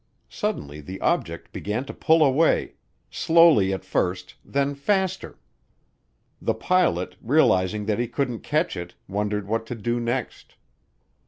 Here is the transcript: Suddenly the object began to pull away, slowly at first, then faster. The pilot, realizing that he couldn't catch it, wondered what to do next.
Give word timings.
Suddenly 0.29 0.81
the 0.81 0.99
object 0.99 1.51
began 1.53 1.85
to 1.85 1.93
pull 1.93 2.23
away, 2.25 2.73
slowly 3.11 3.71
at 3.71 3.85
first, 3.85 4.33
then 4.43 4.73
faster. 4.73 5.37
The 6.41 6.55
pilot, 6.55 7.17
realizing 7.21 7.85
that 7.85 7.99
he 7.99 8.07
couldn't 8.07 8.39
catch 8.39 8.75
it, 8.75 8.95
wondered 9.07 9.47
what 9.47 9.67
to 9.67 9.75
do 9.75 9.99
next. 9.99 10.55